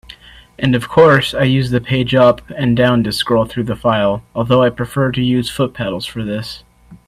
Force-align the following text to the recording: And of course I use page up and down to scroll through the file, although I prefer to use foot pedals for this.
And 0.57 0.73
of 0.73 0.89
course 0.89 1.35
I 1.35 1.43
use 1.43 1.71
page 1.81 2.15
up 2.15 2.41
and 2.57 2.75
down 2.75 3.03
to 3.03 3.11
scroll 3.11 3.45
through 3.45 3.65
the 3.65 3.75
file, 3.75 4.23
although 4.33 4.63
I 4.63 4.71
prefer 4.71 5.11
to 5.11 5.21
use 5.21 5.51
foot 5.51 5.75
pedals 5.75 6.07
for 6.07 6.23
this. 6.23 6.63